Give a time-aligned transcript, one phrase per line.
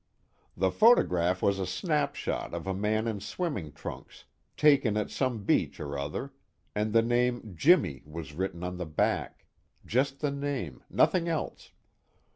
[0.57, 4.25] "The photograph was a snapshot of a man in swimming trunks,
[4.57, 6.33] taken at some beach or other,
[6.73, 9.45] and the name 'Jimmy' was written on the back
[9.85, 11.71] just the name, nothing else.